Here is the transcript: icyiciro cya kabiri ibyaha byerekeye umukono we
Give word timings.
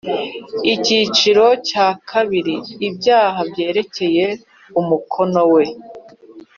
icyiciro 0.73 1.45
cya 1.69 1.87
kabiri 2.09 2.55
ibyaha 2.87 3.39
byerekeye 3.51 4.25
umukono 4.79 5.41
we 5.53 5.63